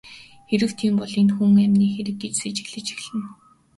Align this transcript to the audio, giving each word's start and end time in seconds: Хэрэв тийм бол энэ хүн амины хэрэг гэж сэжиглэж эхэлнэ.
Хэрэв 0.49 0.71
тийм 0.79 0.93
бол 0.99 1.13
энэ 1.21 1.33
хүн 1.35 1.51
амины 1.63 1.87
хэрэг 1.95 2.17
гэж 2.21 2.33
сэжиглэж 2.37 2.87
эхэлнэ. 2.93 3.29